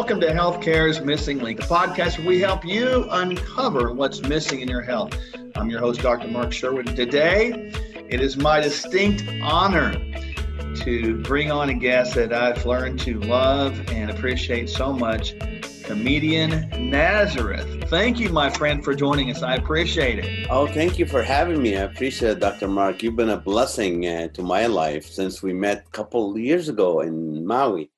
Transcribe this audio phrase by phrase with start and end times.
[0.00, 4.66] Welcome to Healthcare's Missing Link, the podcast where we help you uncover what's missing in
[4.66, 5.14] your health.
[5.54, 6.26] I'm your host, Dr.
[6.28, 6.96] Mark Sherwood.
[6.96, 7.70] Today,
[8.08, 9.92] it is my distinct honor
[10.76, 15.38] to bring on a guest that I've learned to love and appreciate so much,
[15.84, 17.84] comedian Nazareth.
[17.90, 19.42] Thank you, my friend, for joining us.
[19.42, 20.46] I appreciate it.
[20.48, 21.76] Oh, thank you for having me.
[21.76, 22.68] I appreciate it, Dr.
[22.68, 23.02] Mark.
[23.02, 27.02] You've been a blessing uh, to my life since we met a couple years ago
[27.02, 27.90] in Maui.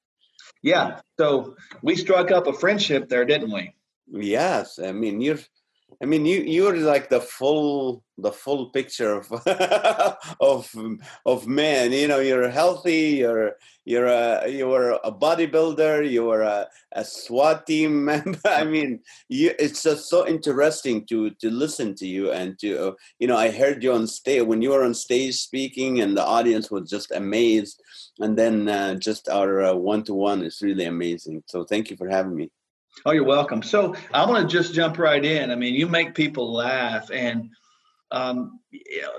[0.63, 1.01] Yeah.
[1.19, 3.75] So we struck up a friendship there, didn't we?
[4.07, 4.79] Yes.
[4.79, 5.39] I mean, you're
[6.03, 9.33] I mean, you you're like the full the full picture of
[10.41, 10.75] of
[11.25, 11.93] of man.
[11.93, 13.23] You know, you're healthy.
[13.23, 13.53] You're
[13.85, 16.11] you're a you're a bodybuilder.
[16.11, 18.41] You're a, a SWAT team member.
[18.45, 23.29] I mean, you, it's just so interesting to to listen to you and to you
[23.29, 23.37] know.
[23.37, 26.91] I heard you on stage when you were on stage speaking, and the audience was
[26.91, 27.81] just amazed.
[28.23, 31.43] And then uh, just our one to one is really amazing.
[31.47, 32.51] So thank you for having me.
[33.05, 33.63] Oh, you're welcome.
[33.63, 35.51] So I want to just jump right in.
[35.51, 37.51] I mean, you make people laugh, and
[38.13, 38.61] um,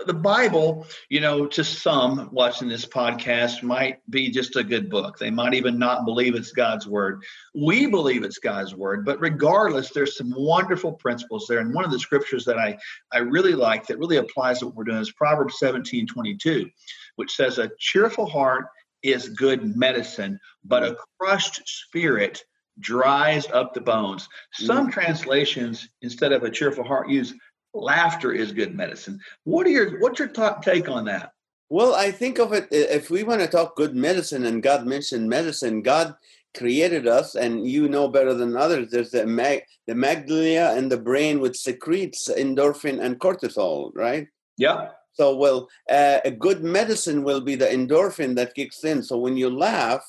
[0.06, 5.17] the Bible, you know, to some watching this podcast might be just a good book.
[5.17, 7.23] They might even not believe it's God's word.
[7.56, 11.60] We believe it's God's word, but regardless, there's some wonderful principles there.
[11.60, 12.78] And one of the scriptures that I,
[13.12, 16.70] I really like that really applies to what we're doing is Proverbs 17 22,
[17.16, 18.67] which says, A cheerful heart
[19.04, 22.44] is good medicine, but a crushed spirit
[22.80, 24.28] dries up the bones.
[24.54, 24.92] Some mm.
[24.92, 27.34] translations, instead of a cheerful heart, use
[27.73, 29.20] laughter is good medicine.
[29.44, 31.32] What are your what's your top take on that?
[31.70, 35.28] Well, I think of it if we want to talk good medicine, and God mentioned
[35.28, 36.16] medicine, God
[36.56, 38.92] created us, and you know better than others.
[38.92, 44.28] There's the mag, the maglia and the brain, which secretes endorphin and cortisol, right?
[44.58, 44.90] Yeah.
[45.14, 49.03] So, well, uh, a good medicine will be the endorphin that kicks in.
[49.03, 50.03] So when you laugh,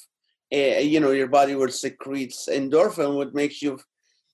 [0.52, 3.78] uh, you know your body will secretes endorphin which makes you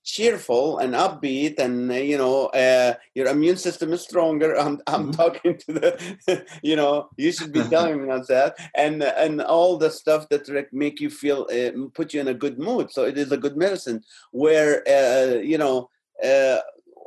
[0.03, 5.03] cheerful and upbeat and uh, you know uh, your immune system is stronger i'm, I'm
[5.03, 5.11] mm-hmm.
[5.11, 9.91] talking to the you know you should be telling me that and and all the
[9.91, 13.31] stuff that make you feel uh, put you in a good mood so it is
[13.31, 15.89] a good medicine where uh, you know
[16.23, 16.59] uh,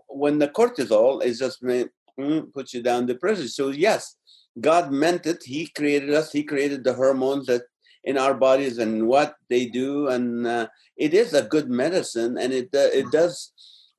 [0.09, 1.62] when the cortisol is just
[2.19, 3.49] mm, put you down depression.
[3.49, 4.17] So yes
[4.61, 5.43] god meant it.
[5.45, 6.33] He created us.
[6.33, 7.63] He created the hormones that
[8.05, 10.09] in our bodies and what they do.
[10.09, 12.39] And uh, it is a good medicine.
[12.39, 13.53] And it uh, it does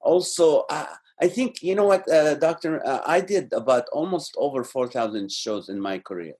[0.05, 0.85] also uh,
[1.21, 5.67] i think you know what uh, doctor uh, i did about almost over 4000 shows
[5.67, 6.35] in my career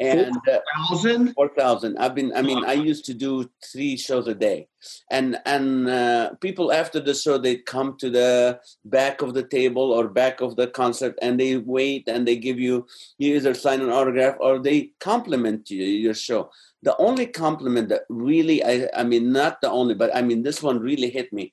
[0.00, 4.34] and 4000 uh, 4000 i've been i mean i used to do three shows a
[4.34, 4.68] day.
[5.10, 9.92] And and uh, people after the show they come to the back of the table
[9.92, 12.86] or back of the concert and they wait and they give you
[13.18, 16.50] you either sign an autograph or they compliment you, your show.
[16.82, 20.62] The only compliment that really I, I mean not the only but i mean this
[20.62, 21.52] one really hit me.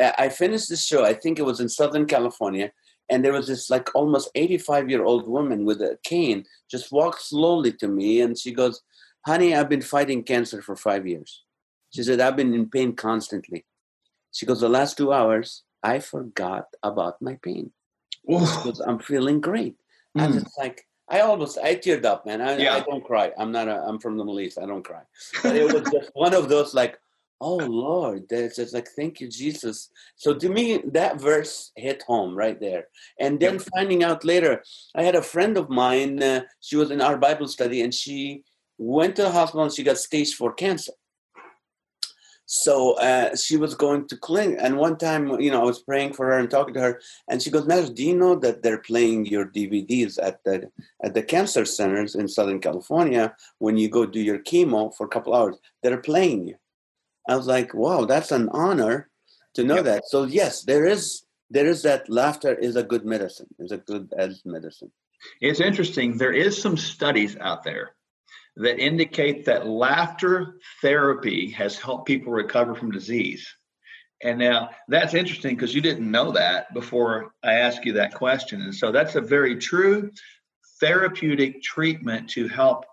[0.00, 2.72] Uh, i finished the show i think it was in southern california
[3.12, 7.22] and there was this like almost 85 year old woman with a cane just walked
[7.22, 8.80] slowly to me and she goes
[9.26, 11.42] honey i've been fighting cancer for five years
[11.94, 13.64] she said i've been in pain constantly
[14.32, 17.70] she goes the last two hours i forgot about my pain
[18.26, 19.76] because i'm feeling great
[20.16, 20.24] mm.
[20.24, 22.40] and it's like I almost I teared up, man.
[22.40, 22.76] I, yeah.
[22.76, 23.32] I don't cry.
[23.36, 23.68] I'm not.
[23.68, 24.58] A, I'm from the Middle East.
[24.58, 25.02] I don't cry.
[25.42, 26.98] But it was just one of those like,
[27.42, 29.90] oh Lord, that's just like thank you Jesus.
[30.16, 32.86] So to me, that verse hit home right there.
[33.18, 33.68] And then yep.
[33.74, 34.62] finding out later,
[34.94, 36.22] I had a friend of mine.
[36.22, 38.44] Uh, she was in our Bible study, and she
[38.78, 40.92] went to the hospital and she got stage four cancer.
[42.46, 44.58] So uh, she was going to cling.
[44.58, 47.40] And one time, you know, I was praying for her and talking to her, and
[47.40, 50.70] she goes, "Matters, do you know that they're playing your DVDs at the
[51.02, 55.08] at the cancer centers in Southern California when you go do your chemo for a
[55.08, 55.56] couple hours?
[55.82, 56.56] They're playing you."
[57.28, 59.10] I was like, "Wow, that's an honor
[59.54, 63.48] to know that." So yes, there is there is that laughter is a good medicine.
[63.58, 64.90] Is a good as medicine.
[65.40, 66.16] It's interesting.
[66.16, 67.94] There is some studies out there
[68.56, 73.46] that indicate that laughter therapy has helped people recover from disease.
[74.22, 78.62] And now that's interesting because you didn't know that before I asked you that question.
[78.62, 80.10] And so that's a very true
[80.80, 82.84] therapeutic treatment to help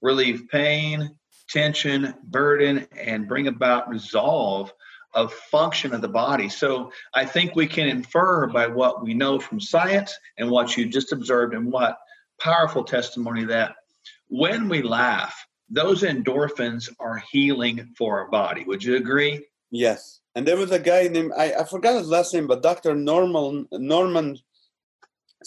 [0.00, 1.16] relieve pain,
[1.48, 4.72] tension, burden, and bring about resolve
[5.14, 6.48] of function of the body.
[6.48, 10.86] So I think we can infer by what we know from science and what you
[10.86, 11.98] just observed and what
[12.38, 13.76] powerful testimony that
[14.28, 18.64] when we laugh, those endorphins are healing for our body.
[18.64, 19.46] Would you agree?
[19.70, 20.20] Yes.
[20.34, 22.94] And there was a guy named I, I forgot his last name, but Dr.
[22.94, 24.38] Norman Norman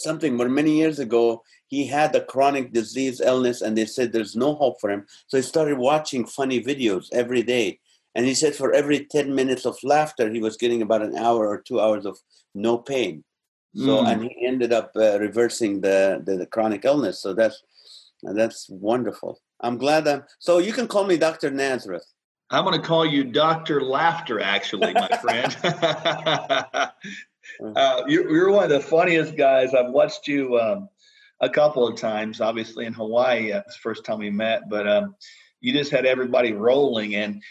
[0.04, 4.36] something but many years ago he had a chronic disease illness and they said there's
[4.36, 7.80] no hope for him so he started watching funny videos every day
[8.16, 11.48] And he said for every 10 minutes of laughter, he was getting about an hour
[11.48, 12.18] or two hours of
[12.56, 13.24] no pain.
[13.75, 14.07] So, mm.
[14.12, 17.19] and he ended up uh, reversing the, the, the, chronic illness.
[17.19, 17.62] So that's,
[18.24, 19.40] that's wonderful.
[19.62, 21.51] I'm glad I'm, so you can call me Dr.
[21.51, 22.06] Nazareth.
[22.50, 23.81] I'm going to call you Dr.
[23.81, 25.56] Laughter, actually, my friend.
[27.75, 29.73] uh, you're, one of the funniest guys.
[29.73, 30.89] I've watched you um,
[31.41, 33.51] a couple of times, obviously in Hawaii.
[33.51, 35.15] Uh, it's the first time we met, but um,
[35.59, 37.15] you just had everybody rolling.
[37.15, 37.41] And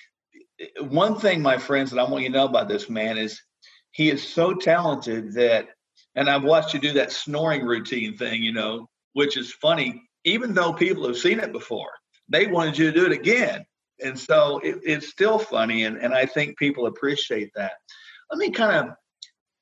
[0.81, 3.41] one thing, my friends, that I want you to know about this man is
[3.91, 5.69] he is so talented that,
[6.15, 10.55] and I've watched you do that snoring routine thing, you know, which is funny, even
[10.55, 11.91] though people have seen it before,
[12.29, 13.65] they wanted you to do it again.
[14.03, 17.73] And so it, it's still funny, and, and I think people appreciate that.
[18.31, 18.95] Let me kind of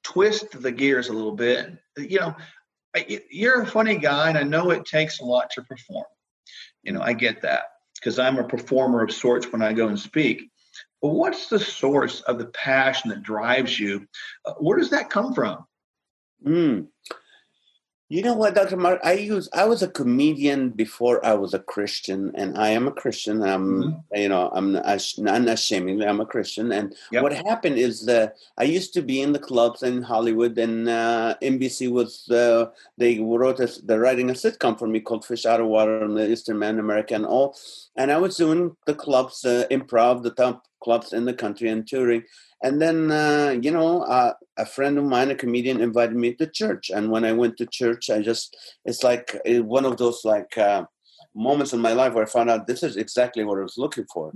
[0.07, 1.77] twist the gears a little bit.
[1.97, 2.37] You know,
[3.31, 6.05] you're a funny guy, and I know it takes a lot to perform.
[6.85, 7.65] You know, I get that
[7.99, 10.49] because I'm a performer of sorts when I go and speak.
[11.03, 14.07] But what's the source of the passion that drives you?
[14.45, 15.67] Uh, where does that come from?
[16.47, 16.87] Mm.
[18.09, 18.77] You know what, Dr.
[18.77, 19.01] Mark?
[19.03, 22.93] I use I was a comedian before I was a Christian, and I am a
[22.93, 23.43] Christian.
[23.43, 24.17] I'm, mm-hmm.
[24.17, 26.71] you know, I'm unashamedly I'm a Christian.
[26.71, 27.25] And yep.
[27.25, 31.35] what happened is that I used to be in the clubs in Hollywood, and uh,
[31.43, 32.67] NBC was uh,
[32.97, 36.15] they wrote a, they're writing a sitcom for me called Fish Out of Water on
[36.15, 37.57] the Eastern Man America and all.
[37.97, 41.85] And I was doing the clubs, uh, improv, the top clubs in the country, and
[41.85, 42.23] touring.
[42.63, 46.47] And then, uh, you know, uh, a friend of mine, a comedian, invited me to
[46.61, 46.91] church.
[46.95, 50.57] And when I went to church, I just, it's like eh, one of those like
[50.57, 50.85] uh,
[51.35, 54.07] moments in my life where I found out this is exactly what I was looking
[54.15, 54.33] for.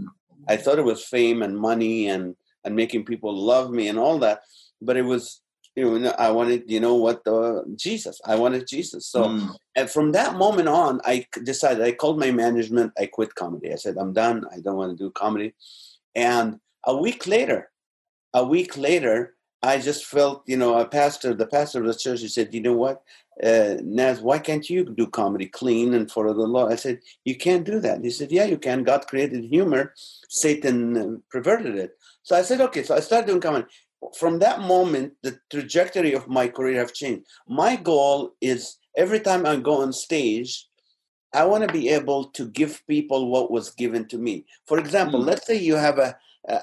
[0.49, 4.19] I thought it was fame and money and, and making people love me and all
[4.19, 4.41] that.
[4.83, 5.41] But it was,
[5.77, 8.21] you know, I wanted, you know what, the Jesus.
[8.27, 9.07] I wanted Jesus.
[9.07, 9.55] So, mm.
[9.77, 13.73] and from that moment on, I decided, I called my management, I quit comedy.
[13.73, 14.45] I said, I'm done.
[14.55, 15.55] I don't want to do comedy.
[16.15, 17.71] And a week later,
[18.35, 22.21] a week later, I just felt, you know, a pastor, the pastor of the church,
[22.21, 23.03] he said, you know what,
[23.43, 26.69] uh, Naz, why can't you do comedy clean and for the law?
[26.69, 28.03] I said, you can't do that.
[28.03, 28.85] He said, yeah, you can.
[28.85, 29.95] God created humor.
[30.29, 31.93] Satan uh, perverted it.
[32.23, 32.83] So I said, okay.
[32.83, 33.67] So I started doing comedy.
[34.19, 37.27] From that moment, the trajectory of my career have changed.
[37.47, 40.67] My goal is every time I go on stage,
[41.33, 44.47] I want to be able to give people what was given to me.
[44.67, 45.27] For example, mm.
[45.27, 46.17] let's say you have a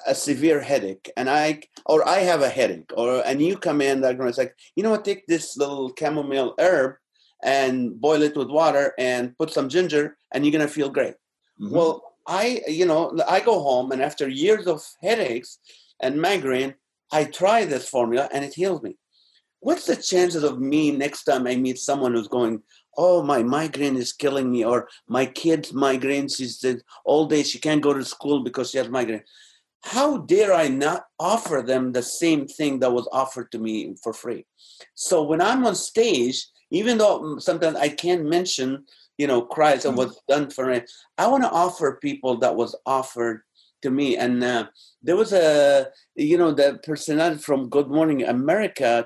[0.06, 4.02] a severe headache and I or I have a headache or and you come in
[4.02, 6.96] that it's like you know what take this little chamomile herb
[7.44, 11.14] and boil it with water and put some ginger and you're gonna feel great.
[11.62, 11.76] Mm-hmm.
[11.76, 15.60] Well, I you know I go home and after years of headaches
[16.02, 16.74] and migraine,
[17.12, 18.98] I try this formula and it heals me.
[19.60, 22.62] What's the chances of me next time I meet someone who's going,
[22.98, 26.66] oh my migraine is killing me or my kid's migraine she's
[27.06, 29.24] all day she can't go to school because she has migraine
[29.84, 34.14] how dare I not offer them the same thing that was offered to me for
[34.14, 34.46] free?
[34.96, 38.86] So when I'm on stage, even though sometimes I can't mention,
[39.18, 40.82] you know, Christ and what's done for me,
[41.18, 43.44] I want to offer people that was offered
[43.84, 44.18] to me.
[44.18, 44.68] And uh,
[45.02, 49.06] there was a, you know, the personality from Good Morning America,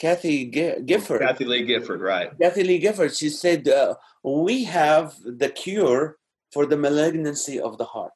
[0.00, 1.20] Kathie, Kathie Gifford.
[1.20, 2.30] Kathie Lee Gifford, right.
[2.40, 3.94] Kathie Lee Gifford, she said, uh,
[4.24, 6.16] we have the cure
[6.52, 8.12] for the malignancy of the heart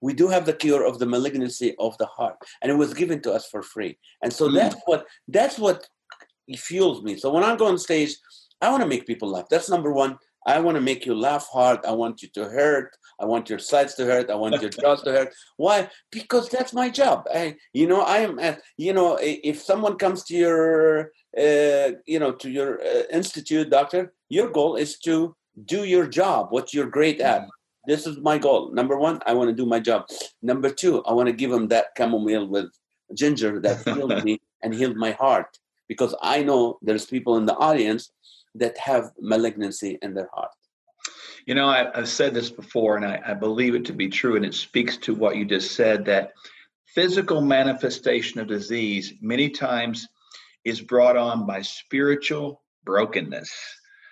[0.00, 3.20] we do have the cure of the malignancy of the heart and it was given
[3.22, 4.54] to us for free and so mm.
[4.54, 5.86] that's what that's what
[6.56, 8.16] fuels me so when i go on stage
[8.60, 11.48] i want to make people laugh that's number one i want to make you laugh
[11.52, 11.80] hard.
[11.84, 12.96] I want you to hurt.
[13.20, 14.30] I want your sides to hurt.
[14.30, 15.34] I want your jaws to hurt.
[15.56, 15.90] Why?
[16.10, 17.26] Because that's my job.
[17.34, 22.18] I, you know i am uh, you know if someone comes to your uh, you
[22.18, 25.34] know to your uh, institute doctor your goal is to
[25.66, 27.42] do your job what you're great at.
[27.42, 27.48] Mm.
[27.86, 28.72] This is my goal.
[28.72, 30.06] Number one, I want to do my job.
[30.42, 32.70] Number two, I want to give them that chamomile with
[33.14, 35.58] ginger that healed me and healed my heart.
[35.88, 38.12] Because I know there's people in the audience
[38.54, 40.50] that have malignancy in their heart.
[41.46, 44.36] You know, I, have said this before, and I, I believe it to be true,
[44.36, 46.32] and it speaks to what you just said that
[46.94, 50.06] physical manifestation of disease many times
[50.64, 53.50] is brought on by spiritual brokenness.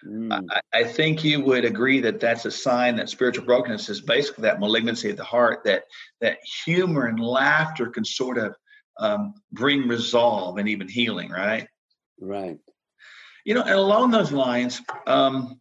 [0.06, 0.48] Mm.
[0.50, 4.42] I, I, think you would agree that that's a sign that spiritual brokenness is basically
[4.42, 5.84] that malignancy of the heart, that
[6.20, 8.54] that humor and laughter can sort of
[9.00, 11.66] um, bring resolve and even healing, right?
[12.20, 12.58] Right.
[13.48, 15.58] You know, and along those lines, um,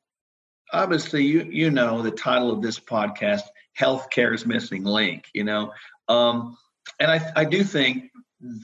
[0.73, 3.43] obviously, you you know the title of this podcast,
[3.79, 5.71] "Healthcare's Missing Link." You know,
[6.09, 6.57] um,
[6.99, 8.11] and I I do think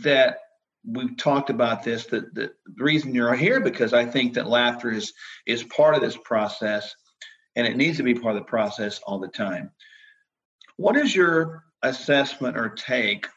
[0.01, 0.39] that
[0.85, 5.13] we've talked about this that the reason you're here because I think that laughter is
[5.47, 6.93] is part of this process
[7.55, 9.71] and it needs to be part of the process all the time.
[10.75, 13.29] What is your assessment or take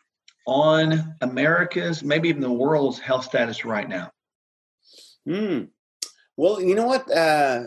[0.49, 4.11] on America's, maybe even the world's health status right now?
[5.29, 5.67] Hmm.
[6.37, 7.11] Well, you know what?
[7.11, 7.65] Uh,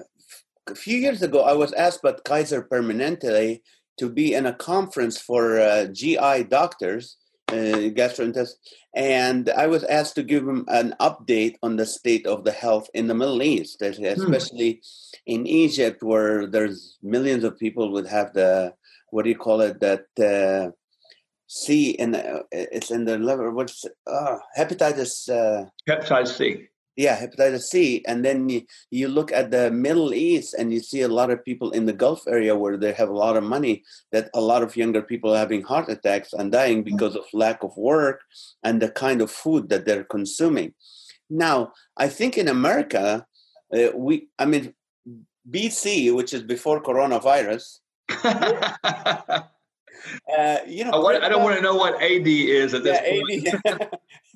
[0.68, 3.62] a few years ago, I was asked by Kaiser Permanente
[3.98, 7.18] to be in a conference for uh, GI doctors,
[7.50, 8.54] uh, gastrointestinal,
[8.96, 12.90] and I was asked to give them an update on the state of the health
[12.94, 14.04] in the Middle East, hmm.
[14.04, 15.34] especially hmm.
[15.34, 18.74] in Egypt, where there's millions of people would have the
[19.10, 20.72] what do you call it that uh,
[21.48, 23.50] C in the, it's in the liver.
[23.50, 25.28] What's uh, hepatitis?
[25.28, 30.54] Uh, hepatitis C yeah hepatitis c and then you, you look at the middle east
[30.54, 33.22] and you see a lot of people in the gulf area where they have a
[33.26, 36.84] lot of money that a lot of younger people are having heart attacks and dying
[36.84, 36.96] mm-hmm.
[36.96, 38.22] because of lack of work
[38.64, 40.74] and the kind of food that they're consuming
[41.30, 43.26] now i think in america
[43.74, 44.74] uh, we i mean
[45.50, 47.80] bc which is before coronavirus
[50.38, 53.62] uh, you know, I, I don't want to know what AD is at this yeah,
[53.70, 53.94] point.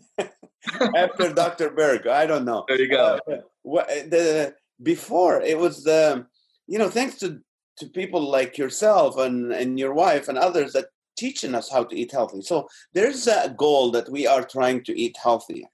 [0.95, 1.69] After Dr.
[1.71, 2.07] Berg.
[2.07, 2.65] I don't know.
[2.67, 3.19] There you go.
[3.29, 6.25] Uh, what, the before it was the
[6.67, 7.39] you know thanks to
[7.77, 11.95] to people like yourself and and your wife and others that teaching us how to
[11.95, 12.41] eat healthy.
[12.41, 15.67] So there's a goal that we are trying to eat healthy,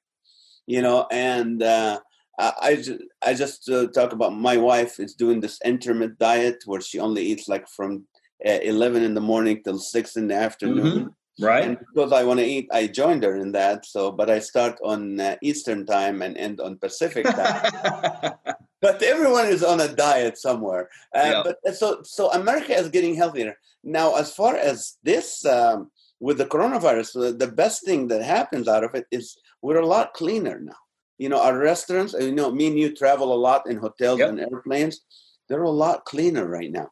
[0.67, 1.61] you know, and.
[1.61, 1.99] Uh,
[2.41, 6.79] I just, I just uh, talk about my wife is doing this intermittent diet where
[6.79, 8.05] she only eats like from
[8.47, 10.99] uh, 11 in the morning till 6 in the afternoon.
[10.99, 11.07] Mm-hmm
[11.39, 11.63] right.
[11.63, 14.77] And because i want to eat i joined her in that so but i start
[14.83, 18.33] on uh, eastern time and end on pacific time.
[18.81, 20.89] But everyone is on a diet somewhere.
[21.13, 23.55] Uh, but uh, so so america is getting healthier.
[23.83, 25.91] Now as far as this um,
[26.21, 30.13] with the coronavirus the best thing that happens out of it is we're a lot
[30.13, 30.81] cleaner now.
[31.17, 34.29] You know our restaurants you know me and you travel a lot in hotels yep.
[34.29, 35.01] and airplanes.
[35.49, 36.89] They're a lot cleaner right now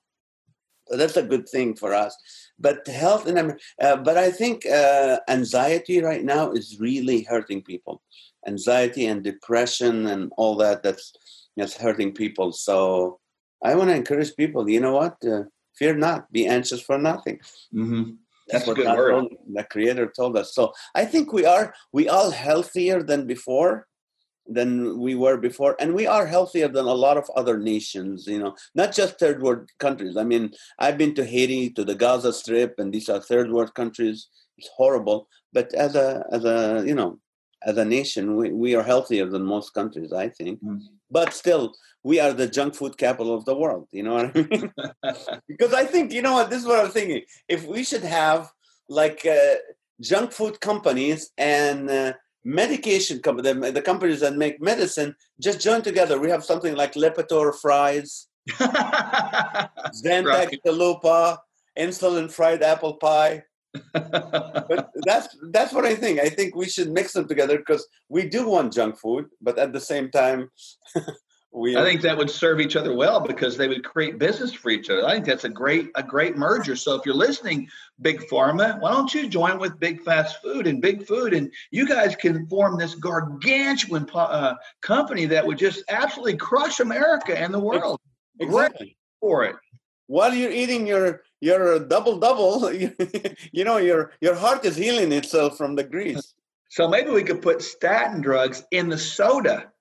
[0.92, 2.16] that's a good thing for us.
[2.60, 8.02] But health and uh, but I think uh, anxiety right now is really hurting people.
[8.48, 11.14] Anxiety and depression and all that that's
[11.56, 12.52] that's hurting people.
[12.52, 13.20] So
[13.64, 14.70] I want to encourage people.
[14.70, 15.18] You know what?
[15.26, 15.44] Uh,
[15.78, 16.32] fear not.
[16.32, 17.40] Be anxious for nothing.
[17.74, 18.12] Mm-hmm.
[18.48, 20.54] That's, that's what told, the Creator told us.
[20.56, 23.87] So I think we are we all healthier than before
[24.50, 28.40] than we were before and we are healthier than a lot of other nations you
[28.40, 30.18] know not just third world countries.
[30.18, 33.74] I mean i've been to haiti to the gaza strip and these are third world
[33.74, 34.28] countries.
[34.58, 35.28] It's horrible.
[35.54, 37.20] But as a as a you know
[37.64, 40.62] as a nation we, we are healthier than most countries i think.
[40.64, 40.80] Mm.
[41.10, 41.74] but still
[42.04, 44.72] we are the junk food capital of the world you know what i mean?
[45.48, 47.24] Because i think you know what this is what i'm thinking.
[47.50, 48.52] If we should have
[48.90, 49.56] like uh,
[50.02, 52.14] junk food companies and uh,
[52.48, 56.18] medication company, the, the, companies that make medicine, just join together.
[56.18, 58.28] We have something like Lipitor fries,
[60.02, 60.60] Zantac right.
[60.66, 61.40] Chalupa,
[61.78, 63.44] insulin fried apple pie.
[63.94, 66.22] but that's that's what I think.
[66.22, 69.74] I think we should mix them together because we do want junk food, but at
[69.74, 70.50] the same time,
[71.52, 74.70] we I think that would serve each other well because they would create business for
[74.70, 75.06] each other.
[75.06, 76.76] I think that's a great a great merger.
[76.76, 77.70] So if you're listening,
[78.02, 81.88] Big Pharma, why don't you join with Big Fast Food and Big Food, and you
[81.88, 87.60] guys can form this gargantuan uh, company that would just absolutely crush America and the
[87.60, 88.00] world.
[88.40, 89.56] Exactly great for it.
[90.08, 92.72] While you're eating your your double double,
[93.52, 96.34] you know your your heart is healing itself from the grease.
[96.70, 99.72] So maybe we could put statin drugs in the soda.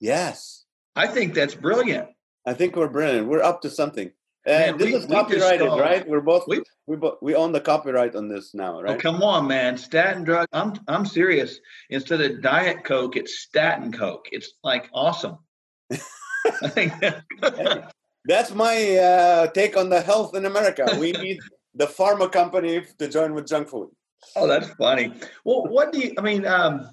[0.00, 0.66] Yes
[0.98, 2.08] I think that's brilliant.
[2.44, 3.28] I think we're brilliant.
[3.28, 4.10] We're up to something.
[4.44, 6.08] And man, this we, is copyrighted, right?
[6.08, 8.96] We're both we, we we own the copyright on this now, right?
[8.96, 9.76] Oh, come on, man!
[9.76, 10.48] Statin drug.
[10.52, 11.60] I'm I'm serious.
[11.90, 14.26] Instead of diet coke, it's statin coke.
[14.32, 15.38] It's like awesome.
[15.92, 17.92] I think that's,
[18.24, 20.96] that's my uh, take on the health in America.
[20.98, 21.38] We need
[21.74, 23.90] the pharma company to join with junk food.
[24.34, 25.12] Oh, that's funny.
[25.44, 26.14] Well, what do you?
[26.18, 26.90] I mean, um,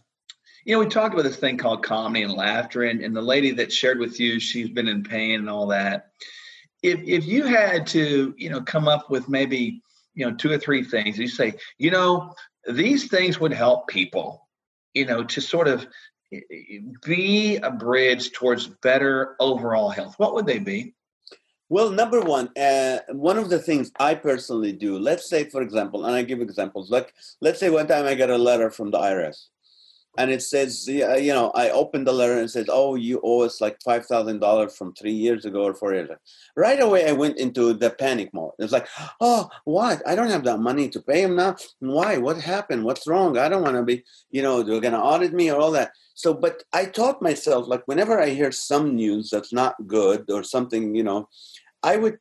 [0.65, 3.51] you know, we talked about this thing called comedy and laughter, and, and the lady
[3.51, 6.07] that shared with you, she's been in pain and all that.
[6.81, 9.81] If if you had to, you know, come up with maybe,
[10.15, 12.33] you know, two or three things, you say, you know,
[12.67, 14.47] these things would help people,
[14.95, 15.85] you know, to sort of
[17.05, 20.15] be a bridge towards better overall health.
[20.17, 20.95] What would they be?
[21.69, 26.05] Well, number one, uh, one of the things I personally do, let's say, for example,
[26.05, 28.97] and I give examples, like let's say one time I got a letter from the
[28.97, 29.47] IRS
[30.17, 33.41] and it says, you know, I opened the letter and it says, oh, you owe
[33.41, 36.17] us like five thousand dollars from three years ago or four years ago.
[36.55, 38.53] Right away, I went into the panic mode.
[38.59, 38.87] It's like,
[39.21, 40.01] oh, what?
[40.07, 41.55] I don't have that money to pay him now.
[41.79, 42.17] Why?
[42.17, 42.83] What happened?
[42.83, 43.37] What's wrong?
[43.37, 45.91] I don't want to be, you know, they're going to audit me or all that.
[46.13, 50.43] So, but I taught myself, like, whenever I hear some news that's not good or
[50.43, 51.27] something, you know,
[51.83, 52.17] I would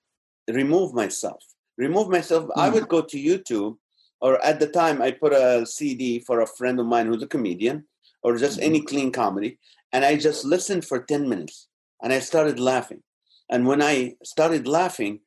[0.48, 1.42] remove myself.
[1.78, 2.44] Remove myself.
[2.44, 2.60] Mm-hmm.
[2.60, 3.76] I would go to YouTube
[4.24, 7.26] or at the time I put a CD for a friend of mine who's a
[7.26, 7.84] comedian,
[8.22, 8.70] or just mm-hmm.
[8.70, 9.58] any clean comedy,
[9.92, 11.68] and I just listened for 10 minutes
[12.02, 13.02] and I started laughing.
[13.50, 15.20] And when I started laughing,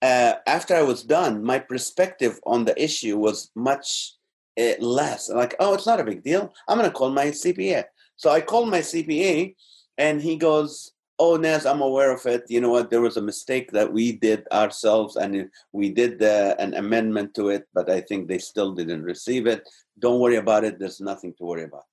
[0.00, 4.14] uh, after I was done, my perspective on the issue was much
[4.56, 5.28] uh, less.
[5.28, 6.54] Like, oh, it's not a big deal.
[6.68, 7.84] I'm going to call my CPA.
[8.14, 9.56] So I called my CPA
[9.98, 12.44] and he goes, oh Naz, I'm aware of it.
[12.48, 12.90] You know what?
[12.90, 17.50] There was a mistake that we did ourselves, and we did uh, an amendment to
[17.50, 19.68] it, but I think they still didn't receive it.
[19.98, 20.78] Don't worry about it.
[20.78, 21.84] There's nothing to worry about.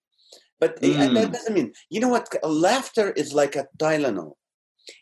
[0.60, 1.14] But mm.
[1.16, 2.28] that doesn't mean you know what?
[2.44, 4.34] Laughter is like a Tylenol.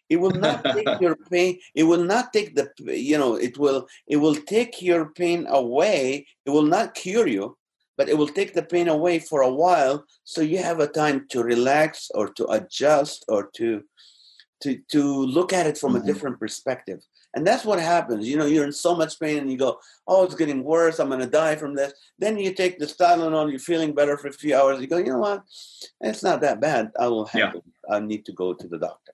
[0.10, 1.60] It will not take your pain.
[1.76, 3.36] It will not take the you know.
[3.36, 6.28] It will it will take your pain away.
[6.46, 7.58] It will not cure you,
[8.00, 11.28] but it will take the pain away for a while, so you have a time
[11.32, 13.84] to relax or to adjust or to
[14.64, 15.02] to to
[15.38, 16.04] look at it from mm-hmm.
[16.04, 17.02] a different perspective.
[17.36, 20.24] And that's what happens you know you're in so much pain and you go oh
[20.26, 21.94] it's getting worse i'm going to die from this.
[22.18, 25.12] Then you take the tylenol you're feeling better for a few hours you go you
[25.14, 25.44] know what?
[26.02, 27.96] It's not that bad i will handle yeah.
[27.96, 29.14] i need to go to the doctor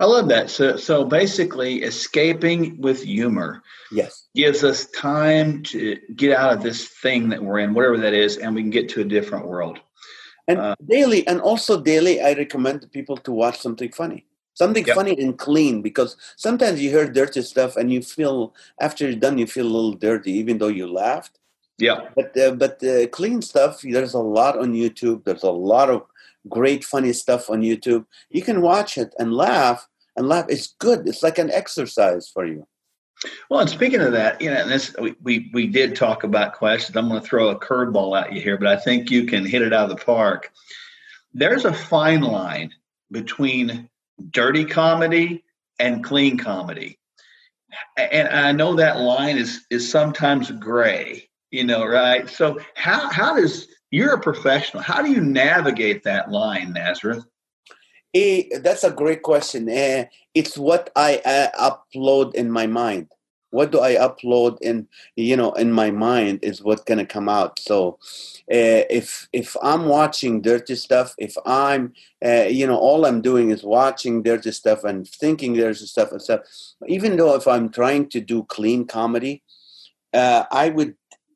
[0.00, 0.50] I love that.
[0.50, 6.88] So, so basically, escaping with humor, yes, gives us time to get out of this
[6.88, 9.80] thing that we're in, whatever that is, and we can get to a different world.
[10.48, 14.94] And uh, daily, and also daily, I recommend people to watch something funny something yep.
[14.94, 19.38] funny and clean because sometimes you hear dirty stuff and you feel after you're done
[19.38, 21.38] you feel a little dirty even though you laughed
[21.78, 25.88] yeah but uh, but uh, clean stuff there's a lot on youtube there's a lot
[25.88, 26.02] of
[26.48, 31.06] great funny stuff on youtube you can watch it and laugh and laugh it's good
[31.06, 32.66] it's like an exercise for you
[33.48, 36.96] well, and speaking of that, you know, this we, we, we did talk about questions.
[36.96, 39.62] I'm going to throw a curveball at you here, but I think you can hit
[39.62, 40.50] it out of the park.
[41.32, 42.72] There's a fine line
[43.10, 43.88] between
[44.30, 45.44] dirty comedy
[45.78, 46.98] and clean comedy.
[47.96, 52.28] And I know that line is is sometimes gray, you know, right?
[52.28, 54.82] So how how does you're a professional?
[54.82, 57.24] How do you navigate that line, Nazareth?
[58.14, 59.68] Eh, that's a great question.
[59.68, 63.06] Uh, it's what I uh, upload in my mind
[63.52, 67.28] what do i upload in you know in my mind is what's going to come
[67.28, 67.98] out so
[68.50, 71.92] uh, if if i'm watching dirty stuff if i'm
[72.24, 76.22] uh, you know all i'm doing is watching dirty stuff and thinking dirty stuff and
[76.22, 76.40] stuff
[76.88, 79.42] even though if i'm trying to do clean comedy
[80.14, 80.94] i would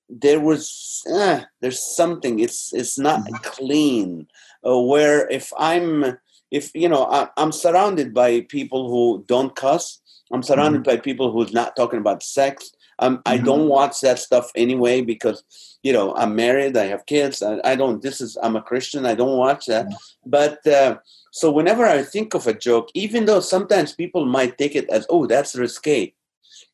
[0.09, 3.37] there was uh, there's something it's it's not mm-hmm.
[3.43, 4.27] clean
[4.67, 6.19] uh, where if i'm
[6.51, 10.01] if you know I, i'm surrounded by people who don't cuss
[10.33, 10.97] I'm surrounded mm-hmm.
[10.97, 12.73] by people who's not talking about sex.
[12.99, 13.29] Um, mm-hmm.
[13.33, 15.45] I don't watch that stuff anyway because,
[15.83, 17.43] you know, I'm married, I have kids.
[17.43, 18.03] I, I don't.
[18.03, 19.07] This is I'm a Christian.
[19.07, 19.87] I don't watch that.
[20.25, 20.97] But uh,
[21.31, 25.07] so whenever I think of a joke, even though sometimes people might take it as,
[25.11, 26.13] oh, that's risque,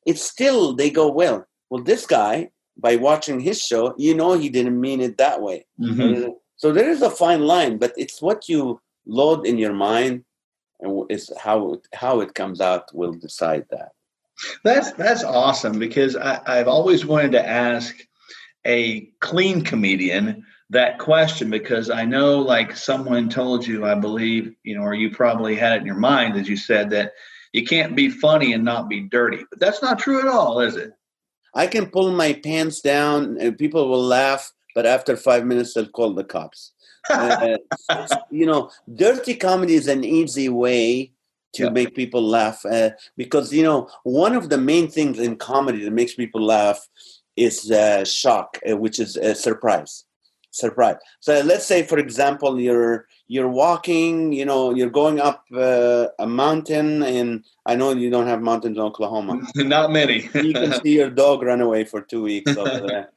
[0.07, 2.51] it's still they go, well, well, this guy
[2.83, 5.65] by watching his show, you know, he didn't mean it that way.
[5.81, 6.33] Mm-hmm.
[6.57, 10.25] So there is a fine line, but it's what you load in your mind
[10.81, 13.93] and it's how how it comes out will decide that.
[14.65, 17.97] That's that's awesome because I, I've always wanted to ask
[18.67, 24.77] a clean comedian that question because I know like someone told you, I believe, you
[24.77, 27.13] know, or you probably had it in your mind as you said that
[27.53, 29.45] you can't be funny and not be dirty.
[29.51, 30.93] But that's not true at all, is it?
[31.55, 35.87] I can pull my pants down and people will laugh, but after five minutes they'll
[35.87, 36.73] call the cops
[37.11, 37.57] uh,
[38.31, 41.13] you know, dirty comedy is an easy way
[41.55, 41.71] to yeah.
[41.71, 45.91] make people laugh uh, because you know one of the main things in comedy that
[45.91, 46.89] makes people laugh
[47.37, 50.05] is uh, shock, uh, which is a surprise.
[50.53, 50.97] Surprise.
[51.21, 56.27] So let's say, for example, you're you're walking, you know, you're going up uh, a
[56.27, 59.41] mountain, and I know you don't have mountains in Oklahoma.
[59.57, 60.29] Not many.
[60.35, 63.09] you can see your dog run away for two weeks over there.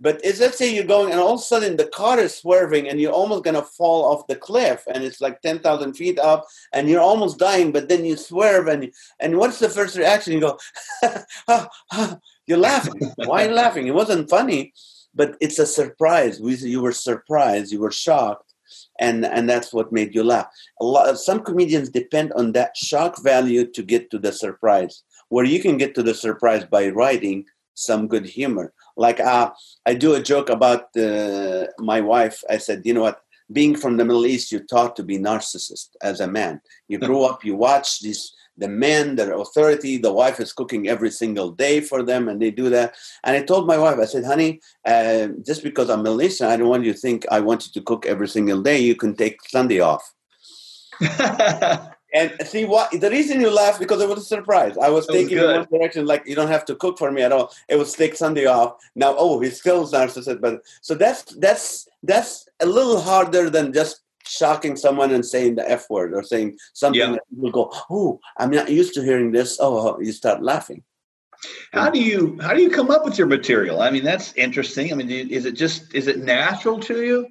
[0.00, 3.00] But let's say you're going and all of a sudden the car is swerving and
[3.00, 6.88] you're almost going to fall off the cliff and it's like 10,000 feet up and
[6.88, 10.34] you're almost dying, but then you swerve and, and what's the first reaction?
[10.34, 10.58] You go,
[12.46, 13.00] you're laughing.
[13.16, 13.86] Why are you laughing?
[13.86, 14.74] It wasn't funny,
[15.14, 16.40] but it's a surprise.
[16.40, 18.52] We, you were surprised, you were shocked.
[18.98, 20.46] And, and that's what made you laugh.
[20.80, 25.44] A lot, some comedians depend on that shock value to get to the surprise, where
[25.44, 29.50] you can get to the surprise by writing some good humor like uh,
[29.86, 32.42] I do a joke about uh, my wife.
[32.48, 33.20] I said, you know what?
[33.52, 36.60] Being from the Middle East, you're taught to be narcissist as a man.
[36.88, 39.98] You grow up, you watch these the men, their authority.
[39.98, 42.94] The wife is cooking every single day for them, and they do that.
[43.24, 46.56] And I told my wife, I said, honey, uh, just because I'm Middle Eastern, I
[46.56, 48.78] don't want you to think I want you to cook every single day.
[48.78, 50.12] You can take Sunday off.
[52.14, 54.78] And see what the reason you laughed because it was a surprise.
[54.78, 57.10] I was It was taking in one direction, like you don't have to cook for
[57.10, 57.52] me at all.
[57.68, 58.76] It was take Sunday off.
[58.94, 64.03] Now, oh, he's still narcissist, but so that's that's that's a little harder than just
[64.26, 67.12] shocking someone and saying the f word or saying something Yeah.
[67.12, 69.58] that people go, oh, I'm not used to hearing this.
[69.60, 70.82] Oh, you start laughing.
[71.72, 73.82] How do you how do you come up with your material?
[73.82, 74.92] I mean, that's interesting.
[74.92, 77.26] I mean, you, is it just is it natural to you?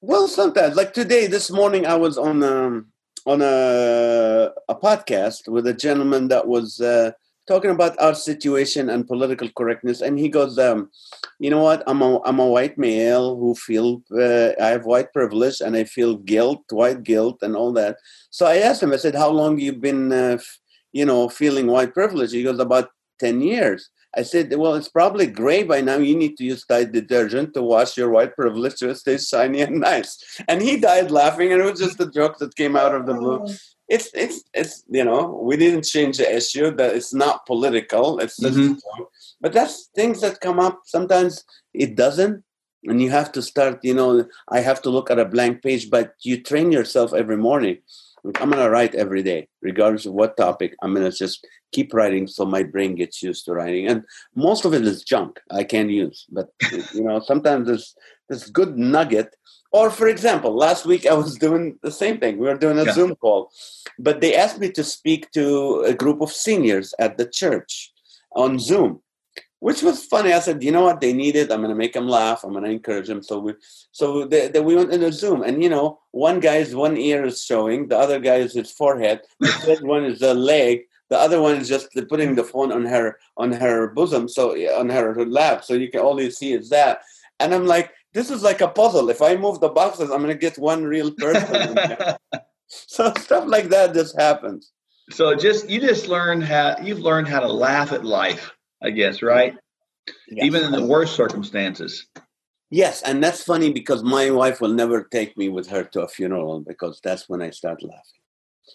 [0.00, 2.86] Well, sometimes, like today, this morning, I was on um,
[3.26, 7.12] on a a podcast with a gentleman that was uh,
[7.48, 10.90] talking about our situation and political correctness, and he goes, um,
[11.38, 11.82] "You know what?
[11.86, 15.84] I'm a I'm a white male who feel uh, I have white privilege, and I
[15.84, 17.96] feel guilt, white guilt, and all that."
[18.30, 18.92] So I asked him.
[18.92, 20.58] I said, "How long you've been, uh, f-
[20.92, 25.26] you know, feeling white privilege?" He goes, "About ten years." I said, well, it's probably
[25.26, 25.98] gray by now.
[25.98, 29.80] You need to use Tide detergent to wash your white privilege to stay shiny and
[29.90, 30.40] nice.
[30.48, 33.14] And he died laughing, and it was just a joke that came out of the
[33.14, 33.46] blue.
[33.88, 36.70] It's, it's, it's, you know, we didn't change the issue.
[36.76, 38.18] That it's not political.
[38.18, 38.76] It's just, Mhm.
[39.40, 40.80] but that's things that come up.
[40.84, 42.44] Sometimes it doesn't,
[42.84, 43.80] and you have to start.
[43.82, 47.36] You know, I have to look at a blank page, but you train yourself every
[47.38, 47.78] morning.
[48.24, 50.74] Like, I'm gonna write every day, regardless of what topic.
[50.82, 53.86] I'm gonna just keep writing so my brain gets used to writing.
[53.86, 54.02] And
[54.34, 56.26] most of it is junk I can't use.
[56.30, 56.48] But
[56.92, 57.94] you know, sometimes there's
[58.28, 59.34] this good nugget.
[59.72, 62.38] Or for example, last week I was doing the same thing.
[62.38, 62.92] We were doing a Yeah.
[62.92, 63.50] Zoom call,
[63.98, 67.92] but they asked me to speak to a group of seniors at the church
[68.34, 69.00] on Zoom.
[69.60, 70.32] Which was funny.
[70.32, 71.00] I said, you know what?
[71.00, 71.50] They need it.
[71.50, 72.44] I'm going to make them laugh.
[72.44, 73.22] I'm going to encourage them.
[73.22, 73.54] So we,
[73.90, 77.24] so the, the, we went in a Zoom, and you know, one guy's one ear
[77.24, 81.18] is showing, the other guy is his forehead, the third one is the leg, the
[81.18, 85.14] other one is just putting the phone on her on her bosom, so on her,
[85.14, 87.00] her lap, so you can only see is that.
[87.40, 89.10] And I'm like, this is like a puzzle.
[89.10, 91.78] If I move the boxes, I'm gonna get one real person.
[92.66, 94.72] so stuff like that just happens.
[95.10, 99.22] so just you just learned how you've learned how to laugh at life, I guess,
[99.22, 99.54] right?
[100.28, 100.44] Yes.
[100.44, 102.06] Even in the worst circumstances.
[102.70, 106.08] yes, and that's funny because my wife will never take me with her to a
[106.08, 108.18] funeral because that's when I start laughing.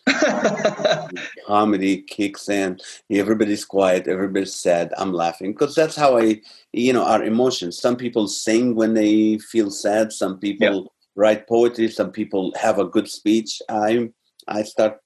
[1.47, 2.79] comedy kicks in
[3.11, 7.95] everybody's quiet everybody's sad i'm laughing because that's how i you know our emotions some
[7.95, 13.07] people sing when they feel sad some people write poetry some people have a good
[13.07, 14.09] speech i
[14.47, 14.97] i start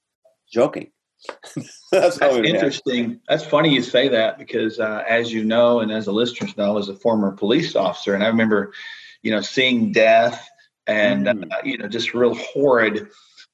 [0.50, 0.90] joking
[1.92, 3.20] that's how That's interesting.
[3.28, 6.78] That's funny you say that because, uh, as you know, and as the listeners know,
[6.78, 8.72] as a former police officer, and I remember,
[9.22, 10.48] you know, seeing death
[10.86, 11.52] and Mm.
[11.52, 13.08] uh, you know just real horrid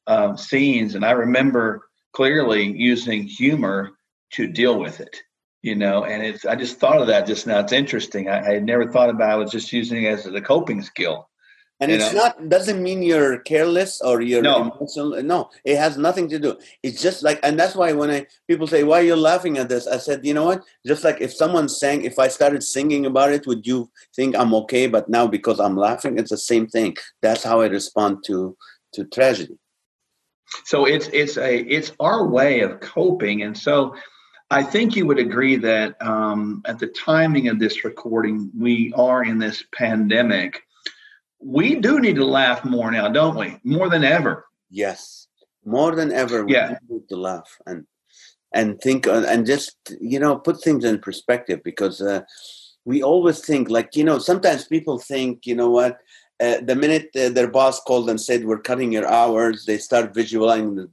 [0.06, 3.92] um, scenes, and I remember clearly using humor
[4.32, 5.22] to deal with it.
[5.62, 7.60] You know, and it's I just thought of that just now.
[7.60, 8.28] It's interesting.
[8.28, 9.30] I, I had never thought about.
[9.30, 9.32] It.
[9.32, 11.28] I was just using it as a coping skill.
[11.80, 12.22] And you it's know?
[12.22, 14.70] not doesn't mean you're careless or you're No.
[14.70, 16.56] emotional no it has nothing to do.
[16.82, 19.68] It's just like and that's why when i people say why are you laughing at
[19.68, 19.86] this?
[19.86, 20.62] I said you know what?
[20.86, 24.54] Just like if someone sang if i started singing about it would you think i'm
[24.54, 24.86] okay?
[24.86, 26.96] But now because i'm laughing it's the same thing.
[27.22, 28.56] That's how i respond to
[28.94, 29.58] to tragedy.
[30.64, 33.42] So it's it's a it's our way of coping.
[33.42, 33.94] And so
[34.50, 39.24] i think you would agree that um, at the timing of this recording we are
[39.24, 40.60] in this pandemic
[41.44, 43.58] we do need to laugh more now don't we?
[43.64, 44.46] More than ever.
[44.70, 45.28] Yes.
[45.64, 46.78] More than ever we Yeah.
[46.88, 47.86] need to laugh and
[48.52, 52.20] and think uh, and just you know put things in perspective because uh,
[52.84, 55.98] we always think like you know sometimes people think you know what
[56.40, 60.14] uh, the minute uh, their boss called and said we're cutting your hours they start
[60.14, 60.88] visualizing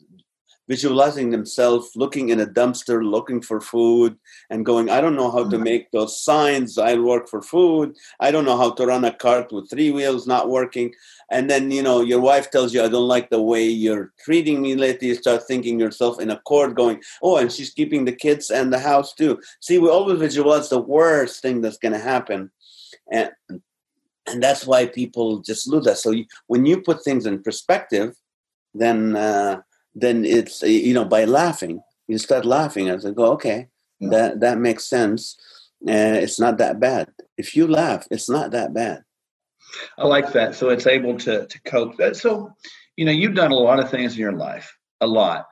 [0.74, 4.12] visualizing themselves looking in a dumpster looking for food
[4.50, 6.78] and going i don't know how to make those signs.
[6.78, 7.88] I'll work for food.
[8.26, 10.94] I don't know how to run a cart with three wheels not working.
[11.36, 14.58] And then you know your wife tells you i don't like the way you're treating
[14.62, 15.08] me lately.
[15.10, 18.68] You start thinking yourself in a court going oh and she's keeping the kids and
[18.72, 19.34] the house too.
[19.66, 22.40] See we always visualize the worst thing that's going to happen.
[23.18, 23.30] And
[24.30, 25.98] and that's why people just lose that.
[25.98, 28.10] So you, when you put things in perspective
[28.74, 29.62] then uh,
[29.96, 33.68] then it's uh, you know by laughing you start laughing as I go okay
[34.00, 34.10] Yeah.
[34.10, 35.22] that that makes sense
[35.88, 39.04] uh, it's not that bad if you laugh it's not that bad
[39.98, 42.32] i like that so it's able to to cope that so
[42.98, 44.68] you know you've done a lot of things in your life
[45.02, 45.48] a lot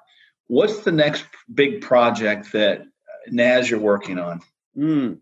[0.47, 2.85] what's the next big project that uh,
[3.31, 4.41] naz you're working on
[4.75, 5.13] Hmm.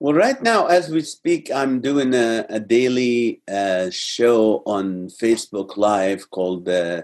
[0.00, 5.76] Well, right now, as we speak, I'm doing a, a daily uh, show on Facebook
[5.78, 7.02] Live called uh,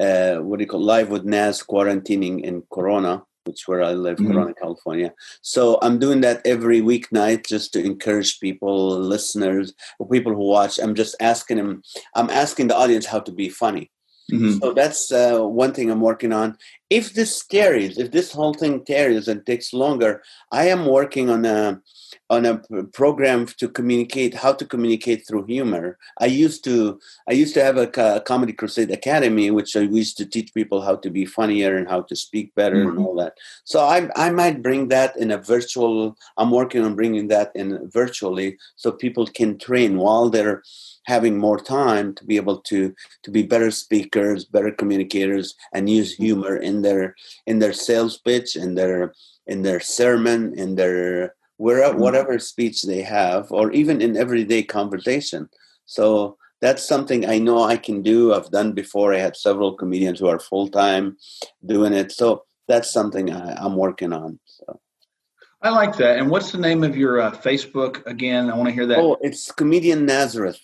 [0.00, 4.18] uh, what do you call Live with Naz Quarantining in Corona, which where I live,
[4.18, 4.32] Mhm.
[4.32, 5.12] Corona, California.
[5.42, 10.78] So I'm doing that every weeknight just to encourage people, listeners, or people who watch.
[10.78, 11.82] I'm just asking them.
[12.14, 13.90] I'm asking the audience how to be funny.
[14.32, 14.58] Mm-hmm.
[14.60, 16.56] So that's uh, one thing I'm working on.
[16.98, 21.46] If this carries, if this whole thing carries and takes longer, I am working on
[21.46, 21.80] a
[22.28, 22.54] on a
[22.92, 25.98] program to communicate how to communicate through humor.
[26.18, 26.98] I used to
[27.30, 30.82] I used to have a, a comedy crusade academy, which I used to teach people
[30.82, 32.96] how to be funnier and how to speak better mm-hmm.
[32.96, 33.34] and all that.
[33.64, 36.16] So I I might bring that in a virtual.
[36.36, 40.62] I'm working on bringing that in virtually so people can train while they're
[41.06, 46.14] having more time to be able to to be better speakers better communicators and use
[46.14, 46.24] mm-hmm.
[46.24, 47.14] humor in their
[47.46, 49.14] in their sales pitch in their
[49.46, 52.02] in their sermon in their wherever, mm-hmm.
[52.02, 55.48] whatever speech they have or even in everyday conversation
[55.86, 60.18] so that's something i know i can do i've done before i had several comedians
[60.18, 61.16] who are full-time
[61.66, 64.80] doing it so that's something I, am working on so
[65.64, 66.18] I like that.
[66.18, 68.50] And what's the name of your uh, Facebook again?
[68.50, 68.98] I want to hear that.
[68.98, 70.58] Oh, it's Comedian Nazareth.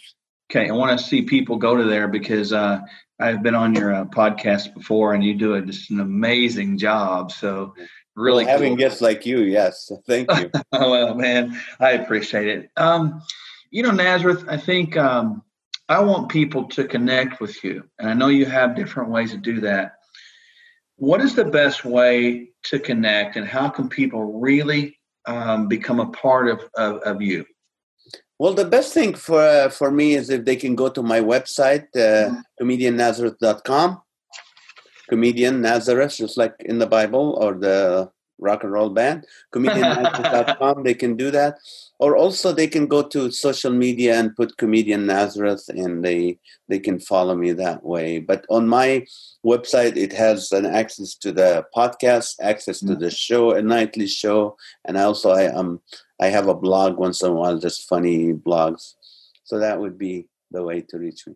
[0.51, 2.81] Okay, I want to see people go to there because uh,
[3.21, 7.31] I've been on your uh, podcast before, and you do a, just an amazing job.
[7.31, 7.75] So,
[8.17, 8.79] really, well, having cool.
[8.79, 10.51] guests like you, yes, thank you.
[10.73, 12.71] well, man, I appreciate it.
[12.79, 13.21] Um,
[13.71, 15.43] you know, Nazareth, I think um,
[15.91, 19.37] I want people to connect with you, and I know you have different ways to
[19.37, 19.97] do that.
[20.97, 26.09] What is the best way to connect, and how can people really um, become a
[26.09, 27.45] part of, of, of you?
[28.39, 31.21] Well, the best thing for uh, for me is if they can go to my
[31.21, 32.65] website, uh, mm-hmm.
[32.65, 34.03] comediannazareth.com.
[35.09, 39.27] Comedian Nazareth, just like in the Bible or the rock and roll band.
[39.55, 41.57] Comediannazareth.com, they can do that.
[41.99, 46.79] Or also they can go to social media and put Comedian Nazareth and they they
[46.79, 48.21] can follow me that way.
[48.21, 49.05] But on my
[49.45, 53.01] website, it has an access to the podcast, access to mm-hmm.
[53.01, 55.81] the show, a nightly show, and also I am um,
[56.21, 58.95] I have a blog once in a while, just funny blogs.
[59.45, 61.35] So that would be the way to reach me.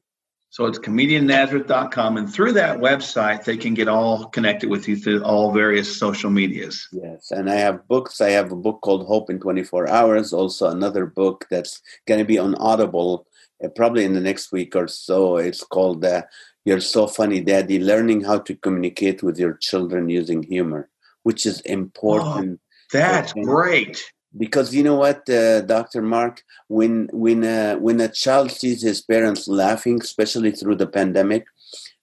[0.50, 2.18] So it's comediannazareth.com.
[2.18, 6.28] And through that website, they can get all connected with you through all various social
[6.28, 6.88] medias.
[6.92, 7.30] Yes.
[7.30, 8.20] And I have books.
[8.20, 12.26] I have a book called Hope in 24 Hours, also another book that's going to
[12.26, 13.26] be on Audible
[13.64, 15.38] uh, probably in the next week or so.
[15.38, 16.24] It's called uh,
[16.66, 20.90] You're So Funny, Daddy Learning How to Communicate with Your Children Using Humor,
[21.22, 22.60] which is important.
[22.62, 24.04] Oh, that's great
[24.36, 26.42] because you know what uh, dr mark?
[26.68, 31.46] When when uh, when a child sees his parents laughing especially through the pandemic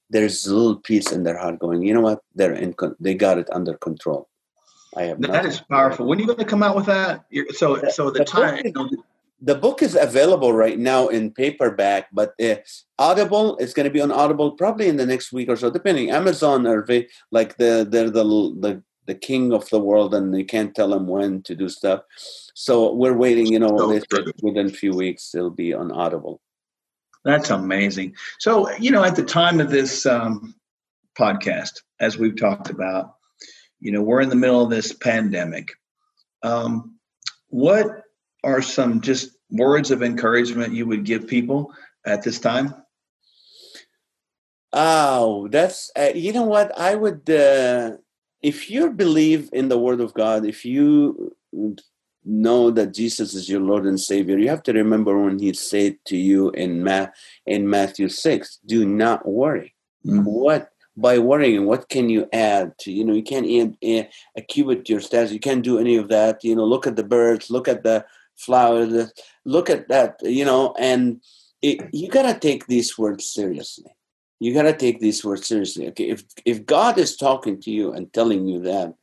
[0.10, 2.22] there's a little peace in their heart going you know what?
[2.36, 4.28] They're in con- they got it under control.
[4.96, 6.08] I have that is powerful.
[6.08, 7.26] When are you going to come out with that?
[7.30, 8.92] You're, so the, so the, the time book,
[9.42, 12.56] the book is available right now in paperback but uh,
[12.98, 16.12] audible is going to be on audible probably in the next week or so depending.
[16.12, 16.86] Amazon or
[17.32, 21.08] like the they're the the the king of the world and they can't tell him
[21.08, 22.02] when to do stuff.
[22.54, 23.74] So we're waiting, you know,
[24.44, 26.40] within a few weeks it'll be on Audible.
[27.26, 28.16] That's amazing.
[28.38, 30.54] So, you know, at the time of this um,
[31.18, 33.16] podcast, as we've talked about,
[33.80, 35.72] you know, we're in the middle of this pandemic.
[36.44, 37.00] Um,
[37.48, 38.04] what
[38.44, 41.74] are some just words of encouragement you would give people
[42.06, 42.76] at this time?
[44.72, 46.78] Oh, that's, uh, you know what?
[46.78, 47.98] I would, uh,
[48.42, 51.36] if you believe in the word of God, if you
[52.26, 55.98] know that Jesus is your Lord and Savior, you have to remember when He said
[56.06, 57.08] to you in Ma-
[57.46, 59.76] in Matthew six, "Do not worry."
[60.06, 60.24] Mm-hmm.
[60.24, 62.92] What by worrying, what can you add to?
[62.92, 65.32] You know, you can't add, add a cubit to your status.
[65.32, 66.44] You can't do any of that.
[66.44, 69.12] You know, look at the birds, look at the flowers,
[69.46, 70.20] look at that.
[70.22, 71.22] You know, and
[71.62, 73.92] it, you gotta take these words seriously
[74.40, 75.88] you got to take these words seriously.
[75.90, 78.96] Okay, if if God is talking to you and telling you that,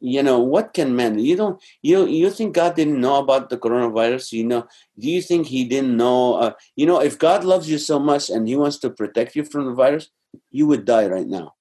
[0.00, 1.18] you know what can man?
[1.18, 4.32] You don't you you think God didn't know about the coronavirus?
[4.32, 4.66] You know,
[4.98, 6.34] do you think He didn't know?
[6.34, 9.44] Uh, you know, if God loves you so much and He wants to protect you
[9.44, 10.08] from the virus,
[10.50, 11.54] you would die right now.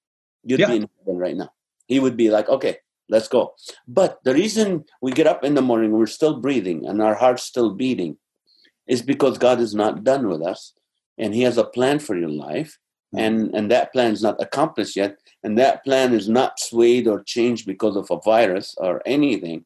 [0.43, 0.67] You'd yeah.
[0.67, 1.51] be in heaven right now.
[1.87, 2.77] He would be like, okay,
[3.09, 3.55] let's go.
[3.87, 7.43] But the reason we get up in the morning, we're still breathing and our heart's
[7.43, 8.17] still beating,
[8.87, 10.73] is because God is not done with us,
[11.17, 12.77] and He has a plan for your life
[13.15, 15.17] and and that plan is not accomplished yet.
[15.43, 19.65] And that plan is not swayed or changed because of a virus or anything.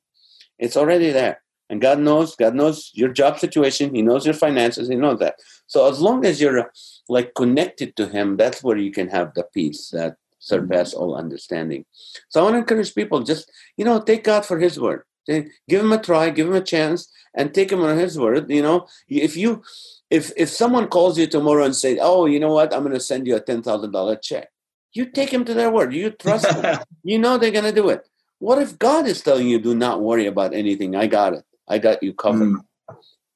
[0.59, 1.41] It's already there.
[1.69, 3.95] And god knows god knows your job situation.
[3.95, 4.89] He knows your finances.
[4.89, 5.35] He knows that.
[5.67, 6.71] So as long as you're
[7.09, 11.85] like connected to him that's where you can have the peace that surpass all understanding.
[12.29, 15.03] So i want to encourage people just you know take god for his word.
[15.27, 18.51] Give him a try give him a chance and take him on his word.
[18.51, 19.63] You know if you
[20.11, 22.73] if if someone calls you tomorrow and say, "Oh, you know what?
[22.73, 24.49] I'm going to send you a ten thousand dollar check,"
[24.93, 25.93] you take them to their word.
[25.93, 26.79] You trust them.
[27.03, 28.07] you know they're going to do it.
[28.39, 30.95] What if God is telling you, "Do not worry about anything.
[30.95, 31.45] I got it.
[31.67, 32.65] I got you covered." Mm.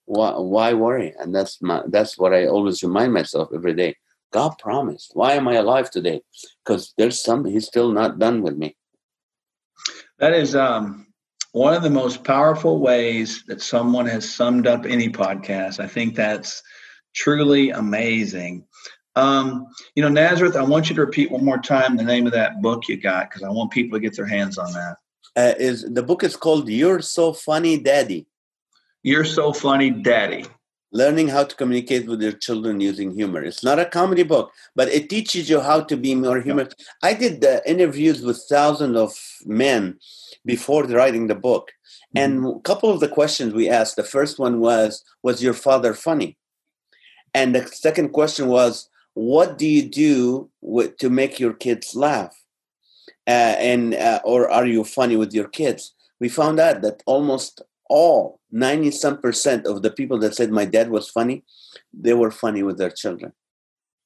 [0.08, 1.16] Why, why worry?
[1.18, 3.96] And that's my that's what I always remind myself every day.
[4.32, 5.12] God promised.
[5.14, 6.22] Why am I alive today?
[6.64, 8.76] Because there's some He's still not done with me.
[10.20, 11.08] That is um,
[11.56, 15.80] one of the most powerful ways that someone has summed up any podcast.
[15.80, 16.62] I think that's
[17.16, 18.66] truly amazing.
[19.16, 19.66] Um,
[19.96, 22.62] you know, Nazareth, I want you to repeat one more time the name of that
[22.62, 24.98] book you got because I want people to get their hands on that.
[25.38, 28.28] Uh, is the book is called "You're So Funny, Daddy."
[29.04, 30.44] You're so funny, Daddy.
[31.02, 33.44] Learning how to communicate with your children using humor.
[33.44, 36.74] It's not a comedy book, but it teaches you how to be more humorous.
[37.04, 39.12] I did the interviews with thousands of
[39.46, 40.00] men
[40.46, 41.66] before writing the book,
[42.16, 42.24] mm-hmm.
[42.24, 43.96] and a couple of the questions we asked.
[43.98, 46.38] The first one was, "Was your father funny?"
[47.34, 52.34] And the second question was, what do you do with, to make your kids laugh
[53.28, 57.62] uh, and uh, or are you funny with your kids we found out that almost
[57.90, 61.44] all 90 some percent of the people that said my dad was funny
[61.94, 63.32] they were funny with their children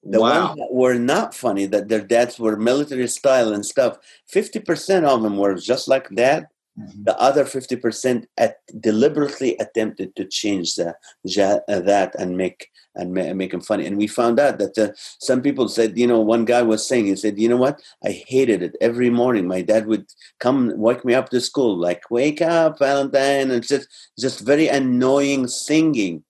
[0.04, 0.48] the wow.
[0.48, 3.98] ones that were not funny that their dads were military style and stuff
[4.34, 6.48] 50% of them were just like dad
[6.80, 7.04] Mm-hmm.
[7.04, 13.52] The other 50% at, deliberately attempted to change the, uh, that and make and make
[13.52, 13.86] them funny.
[13.86, 17.06] And we found out that uh, some people said, you know, one guy was saying,
[17.06, 17.82] he said, you know what?
[18.04, 19.48] I hated it every morning.
[19.48, 20.06] My dad would
[20.40, 23.88] come wake me up to school, like, wake up, Valentine, and just
[24.18, 26.24] just very annoying singing.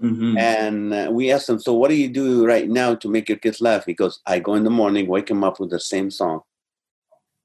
[0.00, 0.38] Mm-hmm.
[0.38, 3.38] And uh, we asked him, so what do you do right now to make your
[3.38, 3.86] kids laugh?
[3.86, 6.42] He goes, I go in the morning, wake them up with the same song.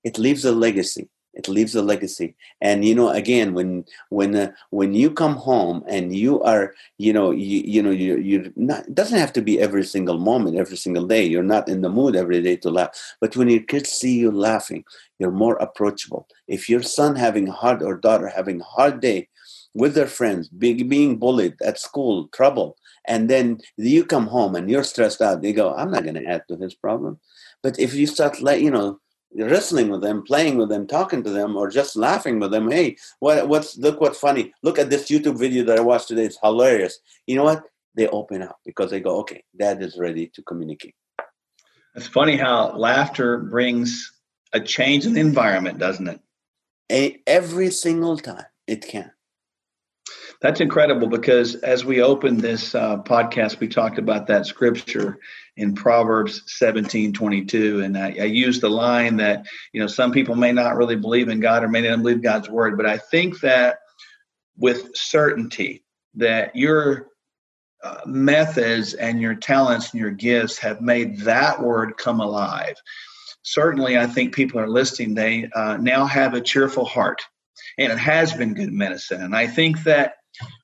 [0.04, 2.36] It leaves a legacy it leaves a legacy.
[2.62, 7.14] And you know again when when uh, when you come home and you are you
[7.14, 10.58] know you, you know you you not it doesn't have to be every single moment
[10.58, 11.24] every single day.
[11.24, 12.92] You're not in the mood every day to laugh.
[13.22, 14.84] But when your kids see you laughing
[15.20, 16.28] you're more approachable.
[16.48, 19.28] If your son having a hard or daughter having a hard day
[19.74, 24.70] with their friends being, being bullied at school trouble and then you come home and
[24.70, 27.20] you're stressed out they go i'm not going to add to his problem.
[27.62, 29.00] But if you start like you know
[29.36, 32.70] wrestling with them, playing with them, talking to them, or just laughing with them.
[32.70, 34.54] Hey, what, what's look what's funny?
[34.64, 36.26] Look at this YouTube video that I watched today.
[36.26, 37.00] It's hilarious.
[37.28, 37.64] You know what?
[37.96, 40.96] They open up because they go, okay, dad is ready to communicate.
[41.96, 44.14] It's funny how laughter brings
[44.54, 46.20] a change in the environment, doesn't it?
[46.92, 49.12] A, every single time it can.
[50.42, 55.20] That's incredible because as we opened this uh, podcast, we talked about that scripture
[55.58, 57.82] in Proverbs 17 22.
[57.82, 61.28] And I, I used the line that, you know, some people may not really believe
[61.28, 63.80] in God or may not believe God's word, but I think that
[64.58, 65.84] with certainty
[66.16, 67.08] that your
[67.84, 72.76] uh, methods and your talents and your gifts have made that word come alive.
[73.42, 75.16] Certainly, I think people are listening.
[75.16, 77.22] They uh, now have a cheerful heart,
[77.78, 79.22] and it has been good medicine.
[79.22, 80.16] And I think that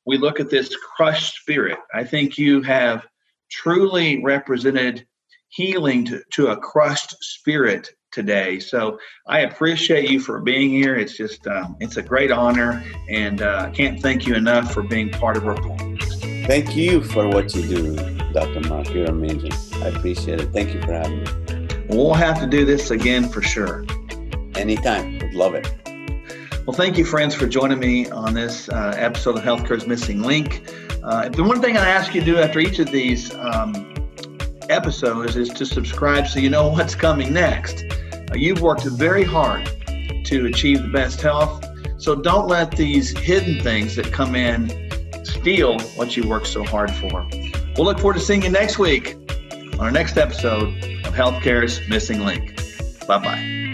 [0.06, 1.78] we look at this crushed spirit.
[1.94, 3.06] I think you have
[3.50, 5.06] truly represented
[5.50, 8.60] healing to, to a crushed spirit today.
[8.60, 10.96] So I appreciate you for being here.
[10.96, 14.84] It's just um, it's a great honor, and uh, I can't thank you enough for
[14.84, 16.48] being part of our podcast.
[16.48, 17.96] Thank you for what you do,
[18.32, 18.62] Dr.
[18.70, 18.90] Mark.
[18.94, 19.54] You're amazing.
[19.84, 20.54] I appreciate it.
[20.54, 21.86] Thank you for having me.
[21.90, 23.86] We'll have to do this again for sure.
[24.56, 25.20] Anytime.
[25.20, 25.85] Would love it.
[26.66, 30.68] Well, thank you, friends, for joining me on this uh, episode of Healthcare's Missing Link.
[31.04, 33.94] Uh, the one thing I ask you to do after each of these um,
[34.68, 37.86] episodes is to subscribe so you know what's coming next.
[38.32, 39.70] Uh, you've worked very hard
[40.26, 41.64] to achieve the best health,
[42.00, 44.68] so don't let these hidden things that come in
[45.24, 47.28] steal what you worked so hard for.
[47.78, 49.18] We'll look forward to seeing you next week
[49.52, 50.70] on our next episode
[51.06, 52.60] of Healthcare's Missing Link.
[53.06, 53.65] Bye bye.